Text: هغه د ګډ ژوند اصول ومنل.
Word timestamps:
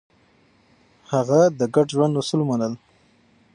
هغه 1.11 1.39
د 1.59 1.61
ګډ 1.75 1.87
ژوند 1.95 2.19
اصول 2.21 2.39
ومنل. 2.43 2.73